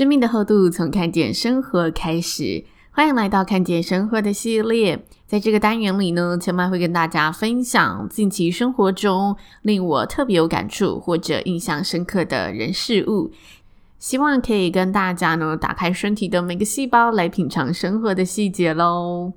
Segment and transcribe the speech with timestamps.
[0.00, 5.04] 生命的厚度从看见生活开始，欢迎来到看见生活的系列。
[5.26, 13.30] 在这个单元里呢，千嫚会跟大家分享近期生活中令我特别有感触或者印象深刻的人事物，
[13.98, 19.34] 希望可以跟大家呢打开身体的每个细胞来品尝生活的细节喽。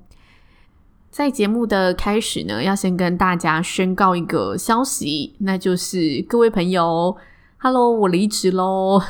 [1.10, 7.14] 在节目的开始呢，要先跟大家宣告一个消息，那就是各位朋友。
[7.64, 9.02] Hello，我离职喽。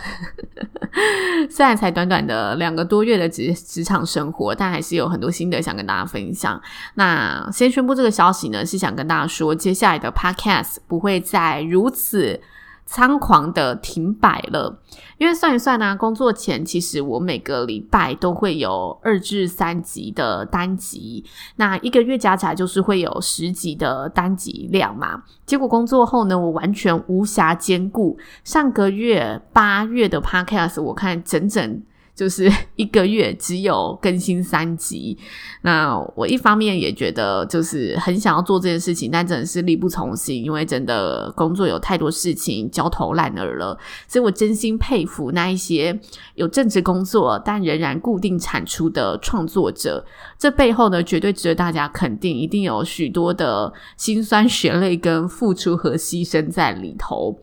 [1.50, 6.62] 虽然才短短的两个多月的职职场生活，但还是有很多心得想跟大家分享。
[6.94, 12.40] 那先宣布这个消息呢，是想跟大家说，接下来的 Podcast 不会再如此
[12.88, 14.78] 猖狂的停摆了，
[15.18, 21.24] 因为算一算呢、工作前其实我每个礼拜都会有二至三集的单集，
[21.56, 25.22] 那一个月加起来就是会有十集的单集量嘛。
[25.46, 28.18] 结果工作后呢，我完全无暇兼顾。
[28.44, 31.82] 上个月八月的 Podcast，我看整整。
[32.14, 35.18] 就是一个月只有更新三集，
[35.62, 43.76] 那我一方面也觉得就是很想要做这件事情，但真的是力不从心，因为真的工作有太多事情焦头烂额了。
[44.06, 45.98] 所以我真心佩服那一些
[46.36, 50.06] 有正职工作但仍然固定产出的创作者，
[50.38, 57.40] 这背后呢，绝对值得大家肯定，一定有许多的辛酸血泪跟付出和牺牲在里头。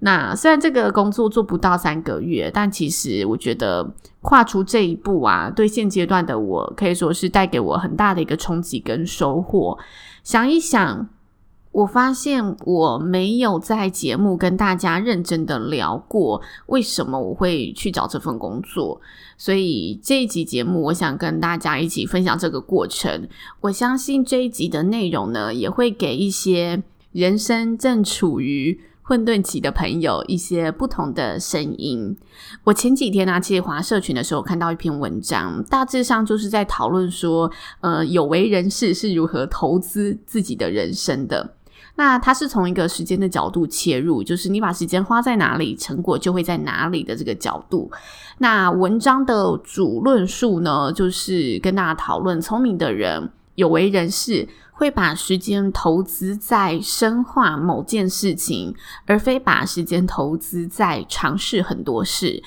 [0.00, 9.78] 那虽然这个工作做不到三个月，但其实我觉得跨出这一步啊，对现阶段的我可以说是带给我很大的一个冲击跟收获。
[10.22, 11.08] 想一想，
[11.72, 19.00] 我发现我没有在节目跟大家认真的聊过为什么我会去找这份工作，
[19.38, 23.28] 所以这一集节目，我想跟大家一起分享这个过程。
[23.62, 26.82] 我相信这一集的内容呢，也会给一些
[27.12, 32.16] 人生正处于混沌期的朋友，一些不同的声音。
[32.64, 37.48] 我前几天呢、啊，其实滑社群的时候看到一篇文章，大致上就是在讨论说，
[37.82, 41.54] 呃，有为人士是如何投资自己的人生的。
[41.98, 47.90] 那他是从一个时间的角度切入，就是你把时间花在哪里，成果就会在哪里的这个角度。
[48.38, 54.48] 那文章的主论述呢，就是跟大家讨论，聪明的人，有为人士。
[54.78, 58.74] 会把时间投资在深化某件事情，
[59.06, 62.42] 而非把时间投资在尝试很多事。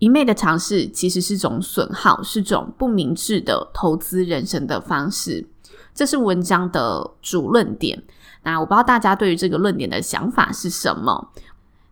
[0.00, 5.46] 一昧的尝试其实是种损耗，是种不明智的投资人生的方式。
[5.94, 8.02] 这是文章的主论点。
[8.42, 11.28] 那我不知道大家对于这个论点的想法是什么？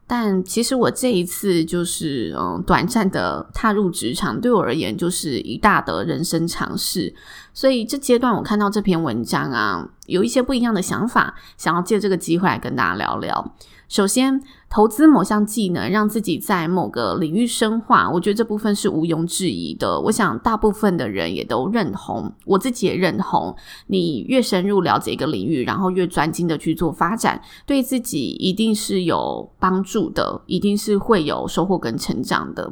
[0.09, 7.15] 但其实我这一次就是嗯，短暂的踏入职场，对我而言就是一大的人生尝试。
[7.57, 13.55] 所以这阶段我看到这篇文章啊，有一些不一样的想法，想要借这个机会来跟大家聊聊。
[13.89, 19.99] 首先，投资某项技能，让自己在某个领域深化，我觉得这部分是毋庸置疑的。
[20.03, 23.57] 我想大部分的人也都认同，我自己也认同。
[23.87, 32.71] 你越深入了解一个领域，然后越专精的去做发展，对自己一定是有帮助的，一定是会有收获跟成长的。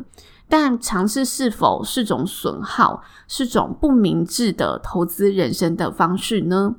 [0.49, 6.77] 但尝试是否是种损耗，是种不明智的投资人生的方式呢？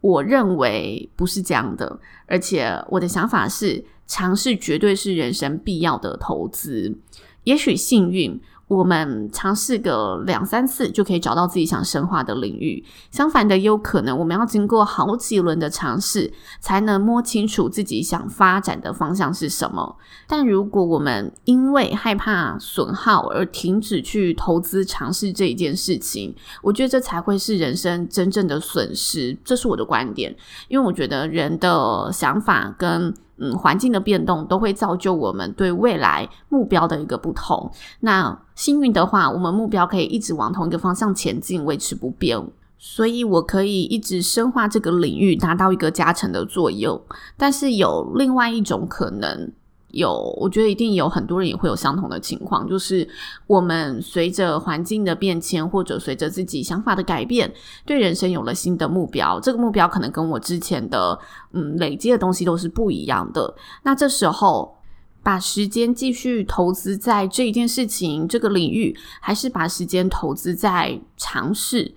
[0.00, 6.98] 我认为不是这样的，而且我的想法是，尝试绝对是人生必要的投资。
[7.44, 8.40] 也许幸运。
[8.66, 19.96] 我们尝试个两三次就可以找到自己想深化的领域，相反的，也有可能我们要经过好几轮的尝试，才能摸清楚自己想发展的方向是什么。
[20.26, 29.36] 但如果我们因为害怕损耗而停止去投资尝试这一件事情，我觉得这才会是人生真正的损失。
[29.44, 30.34] 这是我的观点，
[30.68, 33.14] 因为我觉得人的想法跟。
[33.36, 37.70] 嗯，环境的变动都会造就我们对未来目标的一个不同。
[38.00, 42.40] 那幸运的话，我们目标可以一直往同一个方向前进，维持不变。
[42.78, 47.00] 所以我可以一直深化这个领域，达到一个加成的作用。
[47.36, 49.50] 但是有另外一种可能，
[49.94, 53.08] 有，我觉得一定有很多人也会有相同的情况，就是
[53.46, 57.52] 我们随着环境的变迁，或者随着自己想法的改变，
[57.86, 59.40] 对人生有了新的目标。
[59.40, 61.18] 这个目标可能跟我之前的
[61.52, 63.54] 嗯累积的东西都是不一样的。
[63.82, 64.76] 那这时候，
[65.22, 71.94] 把时间继续投资在这一件事情、这个领域，还是把时间投资在尝试？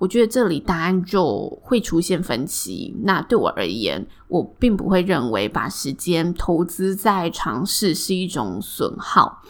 [0.00, 2.96] 我觉得这里答案就会出现分歧。
[3.02, 9.42] 那对我而言，我并不会认为把时间投资在尝试是一种损耗。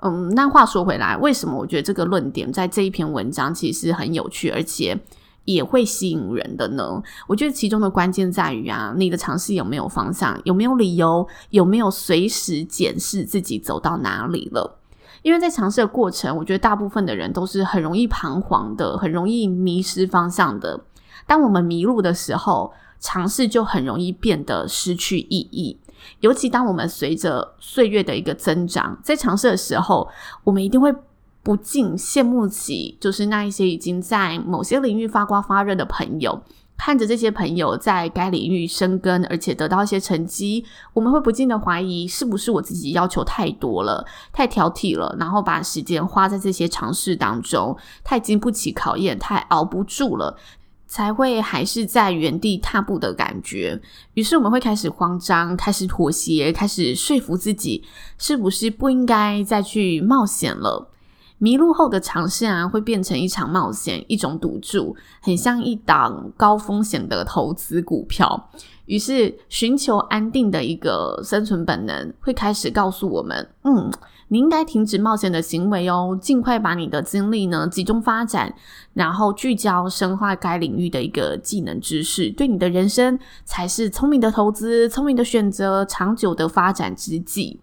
[0.00, 5.00] 嗯，那话说回来，为什么我觉得这个论点在这一篇文章其实很有趣，而且
[5.46, 7.02] 也会吸引人的呢？
[7.26, 14.77] 我觉得其中的关键在于啊，你的尝试有没有方向，有没有理由，有没有随时检视自己走到哪里了。
[15.22, 20.80] 因为在尝试的过程，我觉得大部分的人都是很容易彷徨的，很容易迷失方向的。
[21.26, 25.78] 当我们迷路的时候，尝试就很容易变得失去意义。
[26.20, 30.08] 尤其当我们随着岁月的一个增长，在尝试的时候，
[30.44, 30.94] 我们一定会
[31.42, 36.40] 不禁羡慕起，就是那一些已经在某些领域发光发热的朋友。
[36.78, 40.64] 看着这些朋友在该领域深耕，而且得到一些成绩，
[40.94, 50.38] 我们会不禁的怀疑，是不是我自己要求太多了，太挑剔了，然后把时间花在这些尝试当中，太经不起考验，太熬不住了，
[50.86, 53.78] 才会还是在原地踏步的感觉。
[54.14, 57.84] 于是我们会开始慌张，开始妥协，开始说服自己，
[58.16, 60.88] 是不是不应该再去冒险了？
[61.38, 68.50] 迷路后的尝试啊，会变成一场冒险，一种赌注，很像一档高风险的投资股票。
[68.86, 73.90] 于是，寻求安定的一个生存本能会开始告诉我们：嗯，
[74.28, 78.52] 你应该停止冒险的行为哦，尽快把你的精力呢集中发展，
[78.94, 87.60] 然后聚焦深化该领域的一个技能知识，对你的人生才是聪明的投资、聪明的选择、长久的发展之计。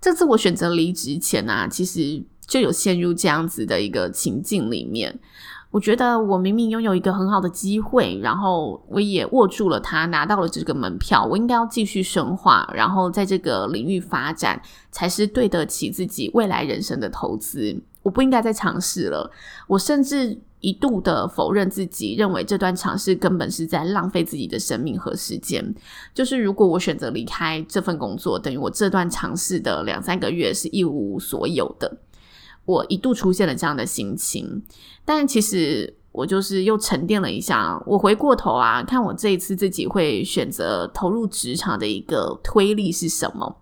[0.00, 2.24] 这次我选择离职前啊，其实。
[2.46, 5.18] 就有陷入这样子的一个情境里面，
[5.70, 14.60] 我觉得我明明拥有一个很好的机会，然后我也握住了它，拿到了这个门票，我应该要继续深化，然后在这个领域发展，
[14.90, 17.74] 才是对得起自己未来人生的投资。
[18.02, 19.30] 我不应该再尝试了，
[19.68, 25.74] 我甚至一度的否认自己，认为这段尝试根本是在浪费自己的生命和时间。
[26.12, 31.96] 就是如果我选择离开这份工作，等于我这段尝试的两三个月是一无所有的。
[32.64, 34.62] 我一度出现了这样的心情，
[35.04, 37.82] 但其实我就是又沉淀了一下。
[37.86, 43.56] 我回过头啊，看我这一次自己会选择投入职场的一个推力是什么？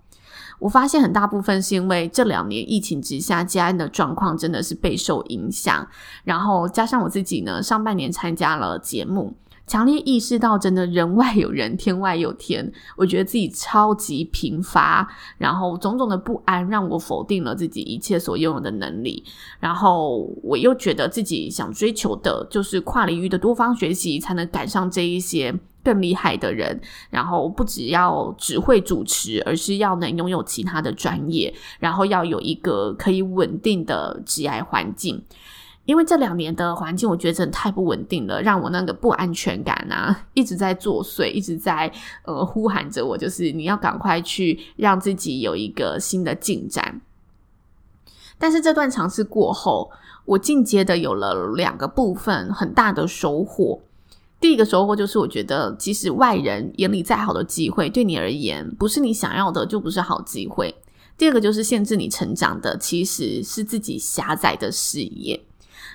[0.58, 5.88] 我发现很大部分是因为这两年疫情之下，家人的状况真的是备受影响，
[6.24, 9.34] 然后加上我自己呢，上半年参加了节目。
[9.70, 12.72] 强烈意识到，真的人外有人，天外有天。
[12.98, 15.08] 我觉得自己超级贫乏，
[15.38, 19.22] 然后种种的不安让我否定了自己一切所拥有的能力。
[19.60, 26.80] 然后我又觉得自己想追求的就是跨领域的多方学习，才能赶上这一些更厉害的人。
[27.08, 35.22] 然后不只要只会主持，而是要能拥有其他的专业，然后要有一个可以稳定的职业环境。
[35.90, 41.92] 因为这两年的环境，我觉得真的太不稳定了，让我那个不安全感啊，一直在作祟，一直在
[42.22, 47.00] 呃呼喊着我，就是你要赶快去让自己有一个新的进展。
[48.38, 49.90] 但是这段尝试过后，
[50.26, 53.80] 我进阶的有了两个部分很大的收获。
[54.38, 60.72] 第一个收获就是，我觉得即使外人眼里再好的机会，对你而言不是你想要的，就不是好机会。
[61.18, 65.40] 第二个就是限制你成长的，其实是自己狭窄的视野。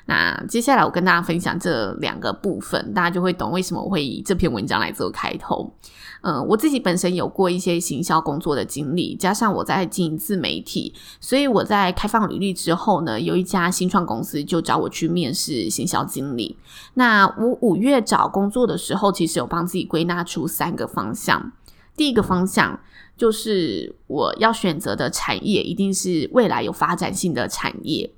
[0.08, 5.74] 那接下来我跟大家分享这两个部分，大家就会懂为什么我会以这篇文章来做开头。
[6.22, 16.58] 嗯、我自己本身有过一些行销工作的经历，加上我在经营自媒体，所以我在开放履历之后呢，有一家新创公司就找我去面试行销经理。
[16.96, 21.52] 那我五月找工作的时候，其实有帮自己归纳出三个方向。
[21.96, 22.80] 第一个方向
[23.16, 28.12] 就是我要选择的产业一定是未来有发展性的产业。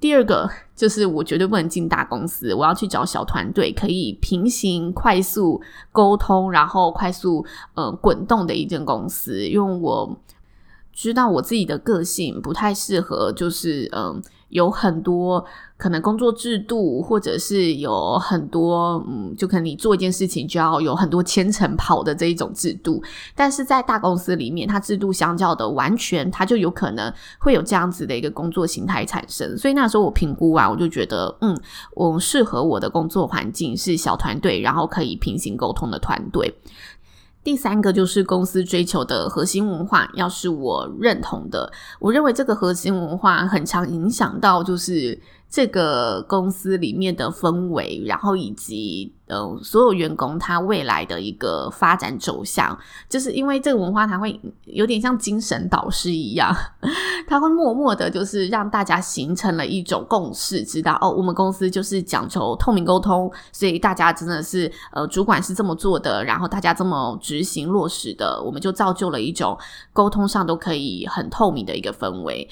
[0.00, 5.60] 第二个就是我绝对不能进大公司，我要去找小团队，可以平行、快速
[5.92, 10.18] 沟通，然后快速呃滚动的一间公司，因为我
[10.92, 14.22] 知道我自己的个性不太适合，就是嗯。
[14.48, 15.44] 有很多
[15.76, 23.02] 可能工作制度，或者是有很多嗯，就可能你做一件事情就要有很多千层跑的这一种制度。
[23.34, 29.56] 但是在大公司里面，它制度相较的完全，它就有可能会有这样子的一个工作形态产生。
[29.56, 31.56] 所以那时候我评估完，我就觉得嗯，
[31.94, 36.52] 我适合我的工作环境是小团队，然后可以平行沟通的团队。
[37.48, 45.18] 第三个就是公司追求的核心文化，要是我认同的，我认为这个核心文化很常影响到就是。
[45.50, 52.78] 这个公司里面的氛围，然后以及呃所有员工他未来的一个发展走向，
[53.08, 56.54] 就是因为这个文化，它会有点像精神导师一样，
[57.26, 69.56] 他会默默的，就是让大家形成了一种共识，知道哦，我们公司就是讲求透明沟通，所以大家真的是呃主管是这么做的，然后大家这么执行落实的，我们就造就了一种
[69.94, 72.46] 沟通上都可以很透明的一个氛围。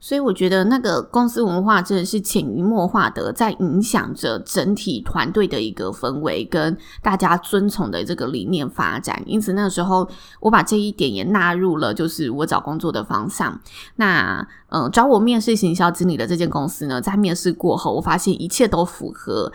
[0.00, 9.20] 所以我觉得那个公司文化真的是潜移默化的在影响着整体团队的一个氛围跟大家遵从的这个理念发展。
[9.26, 10.08] 因此那个时候
[10.40, 13.60] 我把这一点也纳入了，就是我找工作的方向。
[13.96, 19.52] 那嗯，找我面试行销经理的这间公司呢，在面试过后，我发现一切都符合。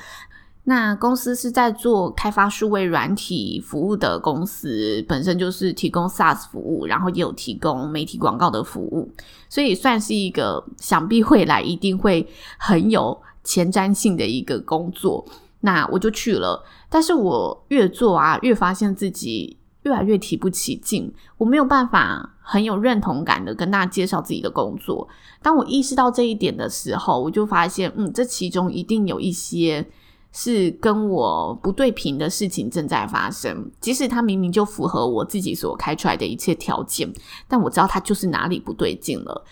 [0.65, 9.11] 那公司是在做开发数位软体服务的公司，本身就是提供 SaaS 服务，然后也有提供媒体广告的服务，
[9.49, 12.25] 所以算是一个想必未来一定会
[12.57, 15.25] 很有前瞻性的一个工作。
[15.59, 25.05] 那我就去了，但是我越做啊，越发现自己越来越提不起劲，我没有办法很有认同感的跟大家介绍自己的工作。
[25.41, 29.85] 当我意识到这一点的时候，我就发现，嗯，这其中一定有一些。
[30.33, 37.09] 是跟我不对频的事情正在发生，即使他明明就符合我自己所开出来的一切条件，
[37.47, 39.45] 但我知道他就是哪里不对劲了。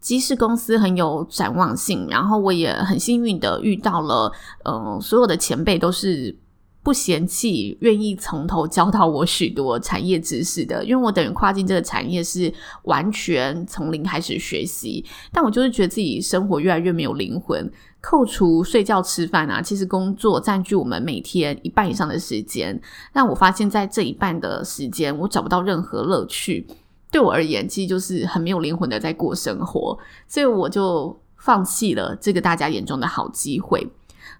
[0.00, 4.32] 即使公司很有展望性，然后我也很幸运的遇到了，
[4.64, 6.36] 嗯、呃，所有的前辈都是
[6.84, 17.68] 不嫌弃，愿意从头教导我许多产业知识的，因为我等于跨进这个产业是完全从零开始学习，但我就是觉得自己生活越来越没有灵魂。
[18.02, 22.78] 扣除睡觉吃饭啊，其实工作占据我们每天一半以上的时间。
[23.14, 26.66] 但我发现，在这一半的时间，我找不到任何乐趣。
[27.10, 29.98] 对我而言，其实就是很没有灵魂的在过生活。
[30.28, 33.88] 所以我就放弃了这个大家眼中的好机会。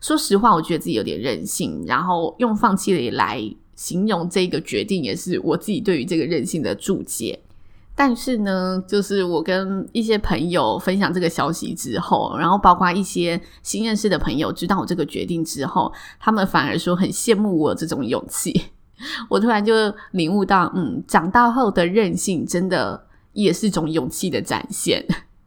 [0.04, 3.40] 说实话，我觉得自己有点任性，然后用放弃了来
[3.74, 7.40] 形容这个决定，也是我自己对于这个任性的注解。
[7.94, 18.64] 但是呢，就是我跟一些朋友分享这个消息之后，然后包括一些新认识的朋友知道我这个决定之后，他们反而说很羡慕我这种勇气。
[19.30, 19.72] 我突然就
[20.10, 25.02] 领悟到，嗯，长大后的任性真的也是一种勇气的展现。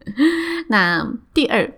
[0.67, 1.71] 那第二，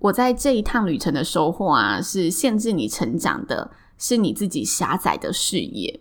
[0.00, 6.00] 我在这一趟旅程的收获啊，是限制你成长的，是你自己狭窄的视野。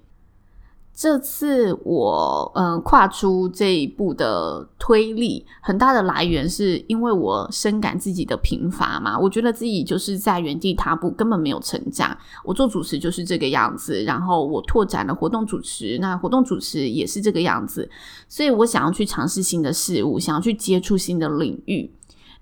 [0.92, 9.18] 这次我嗯跨出这一步的推力很大的来源，是因为我深感自己的贫乏嘛。
[9.18, 12.18] 我觉得自己就是在原地踏步，根本没有成长。
[12.44, 17.90] 我做主持就是这个样子，然后我拓展了活动主持，那活动主持也是这个样子。
[18.28, 21.90] 所以我想要去尝试新的事物，想要去接触新的领域。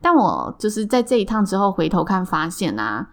[0.02, 3.10] 但我就是在这一趟之后回头看，发现啊。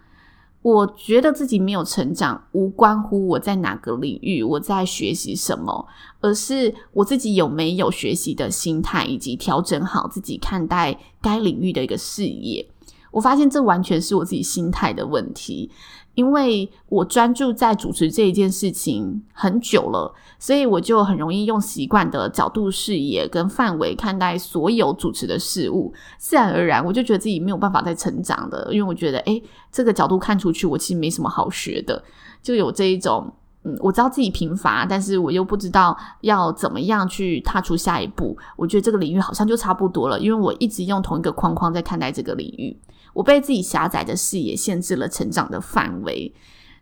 [0.61, 5.87] 我觉得自己没有成长，无关乎我在哪个领域，我在学习什么，
[6.21, 12.67] 而是我自己有没有学习的心态，以及调整好自己看待该领域的一个视野。
[13.15, 15.71] 我发现这完全是我自己心态的问题。
[16.15, 32.01] 因为我专注在主持这一件事情很久了，所以我就很容易用习惯的角度、视野跟范围看待所有主持的事物，自然而然我就觉得自己没有办法再成长的，因为我觉得，诶，这个角度看出去，我其实没什么好学的，
[32.41, 33.29] 就有这一种，
[33.63, 38.37] 嗯，我知道自己贫乏，但是我又不知道要怎么样去踏出下一步。
[38.55, 42.79] 我觉得这个领域好像就差不多了，因为我一直用同一个框框在看待这个领域。
[43.15, 46.33] 我被自己狭窄的视野限制了成长的范围，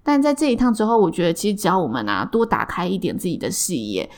[0.02, 4.10] 但在这一趟之后，我觉得其实只要我们啊多打开一点自己的视野，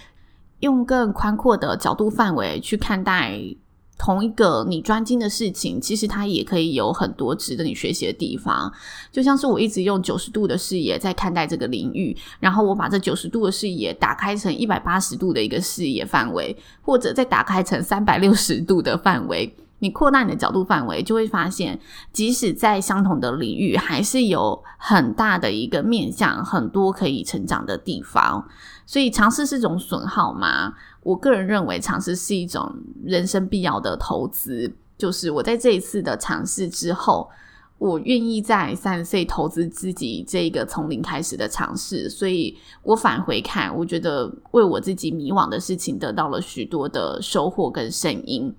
[0.61, 3.37] 用更宽阔的角度范围去看待
[3.97, 8.71] 同一个你专精的事情，其实它也可以有很多值得你学习的地方。
[9.11, 19.53] 就像是我一直用九十度的视野在看待这个领域，然后我把这九十度的视野打开成一百八十度的一个视野范围，或者再打开成三百六十度的范围。
[19.85, 21.79] 你扩大你的角度范围，就会发现，
[22.11, 28.43] 即使在相同的领域，还是有很大的一个面向，很多可以成长的地方。
[28.87, 30.73] 所以，尝试是种损耗吗？
[31.03, 34.73] 我个人认为，尝试是一种人生必要的投资。
[34.97, 37.29] 就是我在这一次的尝试之后，
[37.77, 42.09] 我愿意在三十岁投资自己这个从零开始的尝试。
[42.09, 48.51] 所以我返回看，我觉得为我自己迷惘的事情得到了许多的收获跟声音。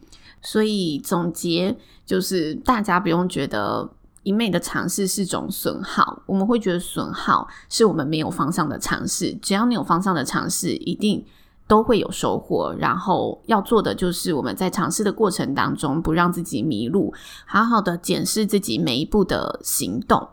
[0.42, 3.90] 所以总结就是，大家不用觉得
[4.22, 9.34] 一昧的尝试是种损耗，我们会觉得损耗是我们没有方向的尝试。
[9.34, 11.24] 只要你有方向的尝试，一定
[11.68, 12.74] 都会有收获。
[12.78, 17.12] 然后要做的就是我们在尝试的过程当中，不让自己迷路，
[17.44, 20.28] 好好的检视自己每一步的行动。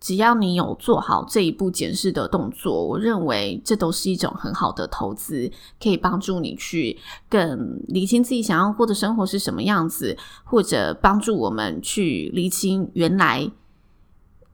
[0.00, 5.50] 只要你有做好这一步检视的动作，我认为这都是一种很好的投资，
[5.82, 6.96] 可以帮助你去
[7.28, 13.50] 更理清自己想要过的生活是什么样子，或者帮助我们去理清原来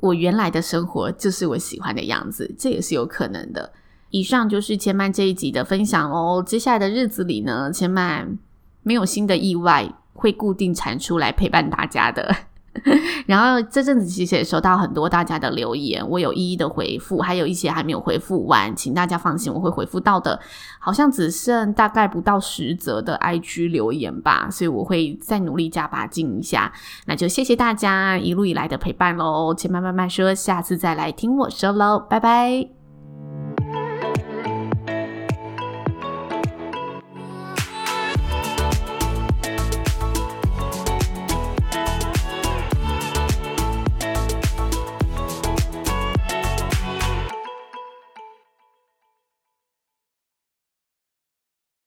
[0.01, 3.73] 我原来的生活就是我喜欢的样子，这也是有可能的。
[4.11, 6.43] 以上就是千曼这一集的分享哦。
[6.47, 8.39] 接下来的日子里呢，千曼
[8.83, 12.35] 没有新的意外，会固定产出来陪伴大家的。
[13.27, 20.39] 然后这阵子其实也收到很多大家的留言，我有一一的回复，还有一些还没有回复完，请大家放心，我会回复到的。
[20.79, 26.73] 好像只剩大概不到十则的 IG 留言吧，所以我会再努力加把劲一下。
[27.07, 32.84] 那就谢谢大家一路以来的陪伴喽，且慢慢慢说，下次再来听我说喽，拜拜。